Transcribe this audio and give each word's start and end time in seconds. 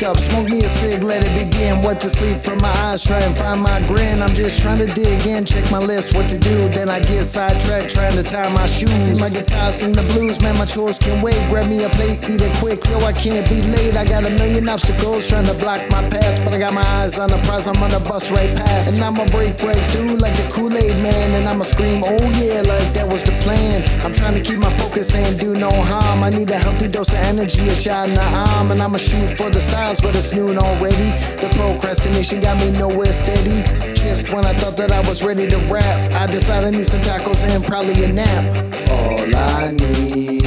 wake 0.00 0.08
up, 0.08 0.16
smoke 0.16 0.48
me 0.48 0.64
a 0.64 0.68
cig, 0.68 1.02
let 1.02 1.24
it 1.24 1.34
begin. 1.36 1.82
What 1.82 2.00
to 2.00 2.08
sleep 2.08 2.38
from 2.38 2.58
my 2.60 2.72
eyes, 2.88 3.04
try 3.04 3.20
and 3.20 3.36
find 3.36 3.60
my 3.60 3.80
grin. 3.86 4.22
I'm 4.22 4.34
just 4.34 4.60
trying 4.60 4.78
to 4.78 4.86
dig 4.86 5.26
in, 5.26 5.44
check 5.44 5.70
my 5.70 5.78
list, 5.78 6.14
what 6.14 6.28
to 6.30 6.38
do. 6.38 6.68
Then 6.68 6.88
I 6.88 7.00
get 7.00 7.24
sidetracked, 7.24 7.90
trying 7.90 8.14
to 8.14 8.22
tie 8.22 8.48
my 8.52 8.66
shoes. 8.66 8.92
See 8.92 9.20
my 9.20 9.28
guitar, 9.28 9.70
sing 9.70 9.92
the 9.92 10.02
blues, 10.02 10.40
man, 10.40 10.56
my 10.58 10.64
chores 10.64 10.98
can 10.98 11.22
wait. 11.22 11.38
Grab 11.48 11.68
me 11.68 11.84
a 11.84 11.88
plate, 11.90 12.18
eat 12.30 12.40
it 12.40 12.52
quick, 12.58 12.84
yo, 12.88 12.98
I 13.00 13.12
can't 13.12 13.48
be 13.48 13.62
late. 13.62 13.96
I 13.96 14.04
got 14.04 14.24
a 14.24 14.30
million 14.30 14.68
obstacles 14.68 15.28
trying 15.28 15.46
to 15.46 15.54
block 15.54 15.88
my 15.90 16.08
path, 16.08 16.44
but 16.44 16.54
I 16.54 16.58
got 16.58 16.74
my 16.74 16.86
eyes 17.00 17.18
on 17.18 17.30
the 17.30 17.38
prize, 17.44 17.66
I'm 17.66 17.82
on 17.82 17.90
the 17.90 18.00
bus 18.00 18.30
right 18.30 18.54
past. 18.56 18.96
And 18.96 19.04
I'ma 19.04 19.26
break 19.26 19.60
right 19.62 19.84
through 19.92 20.16
like 20.16 20.36
the 20.36 20.48
Kool 20.50 20.76
Aid 20.76 20.96
man, 21.02 21.34
and 21.34 21.46
I'ma 21.46 21.64
scream, 21.64 22.02
oh 22.04 22.24
yeah, 22.40 22.62
like 22.62 22.79
was 23.10 23.22
the 23.22 23.32
plan. 23.42 23.82
I'm 24.04 24.12
trying 24.12 24.34
to 24.34 24.40
keep 24.40 24.58
my 24.58 24.72
focus 24.78 25.14
and 25.14 25.38
do 25.38 25.56
no 25.56 25.70
harm. 25.70 26.22
I 26.22 26.30
need 26.30 26.50
a 26.50 26.58
healthy 26.58 26.88
dose 26.88 27.08
of 27.08 27.16
energy, 27.16 27.68
a 27.68 27.74
shot 27.74 28.08
in 28.08 28.14
the 28.14 28.22
arm, 28.22 28.70
and 28.70 28.80
I'ma 28.80 28.98
shoot 28.98 29.36
for 29.36 29.50
the 29.50 29.60
stars, 29.60 30.00
but 30.00 30.14
it's 30.14 30.32
noon 30.32 30.56
already. 30.58 31.10
The 31.42 31.50
procrastination 31.56 32.40
got 32.40 32.56
me 32.58 32.70
nowhere 32.70 33.12
steady. 33.12 33.62
Just 33.94 34.32
when 34.32 34.44
I 34.46 34.56
thought 34.58 34.76
that 34.76 34.92
I 34.92 35.00
was 35.08 35.22
ready 35.22 35.48
to 35.50 35.58
rap, 35.72 36.12
I 36.12 36.26
decided 36.30 36.68
I 36.68 36.70
need 36.70 36.86
some 36.86 37.00
tacos 37.00 37.42
and 37.44 37.64
probably 37.64 38.04
a 38.04 38.12
nap. 38.12 38.44
All 38.88 39.36
I 39.36 39.72
need 39.72 40.39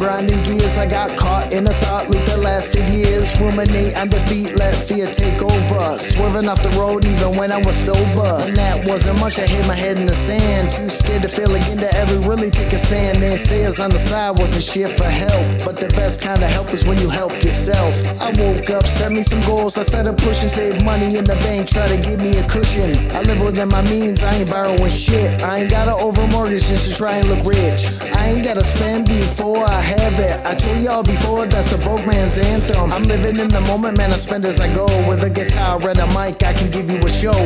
grinding 0.00 0.42
gears. 0.42 0.78
I 0.78 0.86
got 0.86 1.16
caught 1.16 1.52
in 1.52 1.66
a 1.66 1.74
thought 1.84 2.08
loop 2.08 2.24
that 2.24 2.40
lasted 2.40 2.88
years. 2.88 3.28
Ruminate 3.38 3.96
on 3.98 4.08
defeat, 4.08 4.56
let 4.56 4.74
fear 4.74 5.06
take 5.06 5.42
over. 5.42 5.98
Swerving 5.98 6.48
off 6.48 6.62
the 6.62 6.70
road 6.70 7.04
even 7.04 7.36
when 7.36 7.52
I 7.52 7.58
was 7.58 7.76
sober. 7.76 8.32
And 8.48 8.56
that 8.56 8.88
wasn't 8.88 9.20
much, 9.20 9.38
I 9.38 9.46
hit 9.46 9.66
my 9.68 9.74
head 9.74 9.98
in 9.98 10.06
the 10.06 10.14
sand. 10.14 10.72
Too 10.72 10.88
scared 10.88 11.22
to 11.22 11.28
fail 11.28 11.54
again 11.54 11.76
to 11.78 11.94
ever 11.96 12.16
really 12.26 12.50
take 12.50 12.72
a 12.72 12.78
stand. 12.78 13.22
Then 13.22 13.36
sayers 13.36 13.78
on 13.78 13.90
the 13.90 13.98
side 13.98 14.38
wasn't 14.38 14.64
shit 14.64 14.96
for 14.96 15.04
help. 15.04 15.64
But 15.66 15.78
the 15.78 15.88
best 15.88 16.22
kind 16.22 16.42
of 16.42 16.48
help 16.48 16.72
is 16.72 16.84
when 16.84 16.98
you 16.98 17.10
help 17.10 17.32
yourself. 17.44 17.94
I 18.22 18.32
woke 18.40 18.70
up, 18.70 18.86
set 18.86 19.12
me 19.12 19.22
some 19.22 19.42
goals. 19.42 19.76
I 19.76 19.82
started 19.82 20.16
pushing, 20.16 20.48
save 20.48 20.82
money 20.82 21.16
in 21.16 21.24
the 21.24 21.36
bank, 21.44 21.68
try 21.68 21.86
to 21.86 21.98
give 21.98 22.20
me 22.20 22.38
a 22.38 22.48
cushion. 22.48 22.96
I 23.12 23.20
live 23.20 23.42
within 23.42 23.68
my 23.68 23.82
means, 23.82 24.22
I 24.22 24.32
ain't 24.36 24.48
borrowing 24.48 24.88
shit. 24.88 25.42
I 25.42 25.58
ain't 25.60 25.70
gotta 25.70 25.94
over 25.94 26.26
mortgage 26.28 26.68
just 26.68 26.88
to 26.88 26.96
try 26.96 27.16
and 27.16 27.28
look 27.28 27.44
rich. 27.44 28.00
I 28.16 28.30
ain't 28.30 28.44
gotta 28.44 28.64
spend 28.64 29.06
before 29.06 29.66
I 29.66 29.89
have 29.98 30.18
it. 30.18 30.46
I 30.46 30.54
told 30.54 30.78
y'all 30.82 31.02
before 31.02 31.46
that's 31.46 31.72
a 31.72 31.78
broke 31.78 32.06
man's 32.06 32.38
anthem. 32.38 32.92
I'm 32.92 33.04
living 33.04 33.38
in 33.38 33.48
the 33.48 33.60
moment, 33.62 33.96
man. 33.96 34.12
I 34.12 34.16
spend 34.16 34.44
as 34.44 34.60
I 34.60 34.72
go. 34.72 34.86
With 35.08 35.24
a 35.24 35.30
guitar 35.30 35.76
and 35.88 35.98
a 35.98 36.06
mic, 36.08 36.42
I 36.42 36.52
can 36.52 36.70
give 36.70 36.90
you 36.90 36.98
a 36.98 37.10
show. 37.10 37.40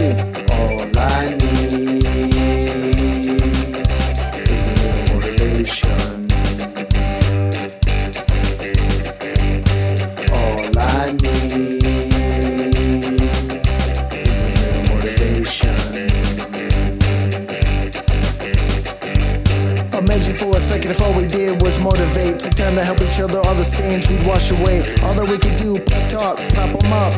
All 0.52 0.98
I 0.98 1.36
need 1.36 1.63
Imagine 20.04 20.36
for 20.36 20.54
a 20.54 20.60
second 20.60 20.90
if 20.90 21.00
all 21.00 21.14
we 21.14 21.26
did 21.26 21.62
was 21.62 21.78
motivate. 21.78 22.38
Took 22.38 22.52
time 22.52 22.74
to 22.74 22.84
help 22.84 23.00
each 23.00 23.18
other, 23.20 23.38
all 23.40 23.54
the 23.54 23.64
stains 23.64 24.06
we'd 24.06 24.22
wash 24.26 24.50
away. 24.50 24.80
All 25.02 25.14
that 25.14 25.26
we 25.26 25.38
could 25.38 25.56
do, 25.56 25.78
pep 25.78 26.10
talk, 26.10 26.36
prop 26.52 26.78
them 26.78 26.92
up. 26.92 27.14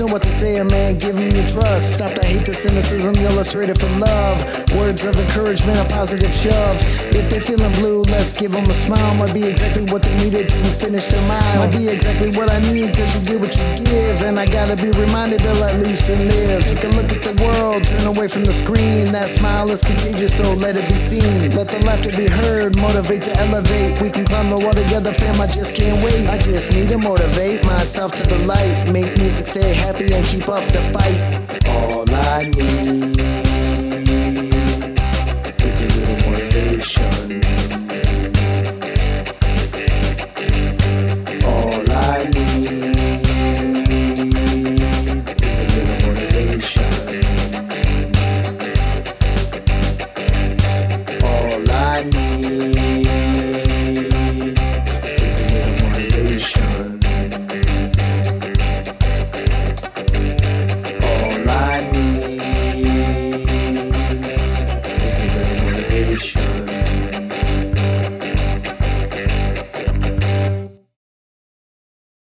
To 0.00 0.06
what 0.06 0.22
they 0.22 0.30
say, 0.30 0.62
man, 0.62 0.94
give 0.94 1.14
them 1.14 1.28
your 1.28 1.46
trust. 1.46 1.92
Stop 1.92 2.14
the 2.14 2.24
hate, 2.24 2.46
the 2.46 2.54
cynicism, 2.54 3.14
you 3.16 3.28
illustrated 3.28 3.78
for 3.78 3.90
love. 4.00 4.40
Words 4.72 5.04
of 5.04 5.14
encouragement, 5.20 5.78
a 5.78 5.84
positive 5.92 6.32
shove. 6.32 6.80
If 7.12 7.28
they're 7.28 7.42
feeling 7.42 7.70
blue, 7.72 8.04
let's 8.04 8.32
give 8.32 8.52
them 8.52 8.64
a 8.64 8.72
smile. 8.72 9.14
Might 9.16 9.34
be 9.34 9.44
exactly 9.44 9.84
what 9.92 10.00
they 10.00 10.16
needed 10.16 10.48
to 10.48 10.56
finish 10.72 11.08
their 11.08 11.20
mile. 11.28 11.56
Might 11.58 11.76
be 11.76 11.88
exactly 11.88 12.30
what 12.30 12.50
I 12.50 12.60
need, 12.72 12.96
cause 12.96 13.14
you 13.14 13.20
get 13.28 13.40
what 13.40 13.52
you 13.54 13.84
give. 13.84 14.22
And 14.22 14.40
I 14.40 14.46
gotta 14.46 14.74
be 14.74 14.90
reminded 14.90 15.42
to 15.42 15.52
let 15.60 15.76
loose 15.84 16.08
and 16.08 16.24
live. 16.28 16.64
Take 16.64 16.84
a 16.84 16.88
look 16.96 17.12
at 17.12 17.20
the 17.20 17.36
world, 17.44 17.84
turn 17.84 18.06
away 18.06 18.26
from 18.26 18.46
the 18.46 18.54
screen. 18.54 19.12
That 19.12 19.28
smile 19.28 19.70
is 19.70 19.82
contagious, 19.82 20.34
so 20.34 20.54
let 20.54 20.78
it 20.78 20.88
be 20.88 20.96
seen. 20.96 21.54
Let 21.54 21.68
the 21.68 21.78
laughter 21.84 22.10
be 22.16 22.26
heard, 22.26 22.74
motivate 22.74 23.24
to 23.24 23.36
elevate. 23.36 24.00
We 24.00 24.08
can 24.08 24.24
climb 24.24 24.48
the 24.48 24.56
wall 24.56 24.72
together, 24.72 25.12
fam. 25.12 25.38
I 25.42 25.46
just 25.46 25.74
can't 25.74 26.02
wait. 26.02 26.26
I 26.30 26.38
just 26.38 26.72
need 26.72 26.88
to 26.88 26.96
motivate 26.96 27.64
myself 27.64 28.14
to 28.14 28.26
the 28.26 28.38
light. 28.46 28.88
Make 28.88 29.18
music 29.18 29.46
stay 29.46 29.74
happy 29.74 29.89
and 29.98 30.26
keep 30.26 30.48
up 30.48 30.64
the 30.72 30.80
fight. 30.92 31.59